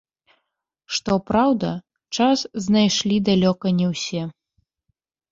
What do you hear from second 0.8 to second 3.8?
Што праўда, час знайшлі далёка